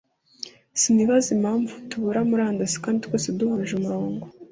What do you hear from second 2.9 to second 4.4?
twese duhuje umurongo